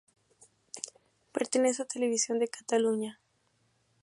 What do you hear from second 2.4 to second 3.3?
Cataluña.